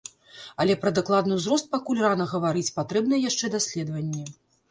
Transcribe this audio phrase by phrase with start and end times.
[0.63, 4.25] Але пра дакладны ўзрост пакуль рана гаварыць, патрэбныя яшчэ даследаванні.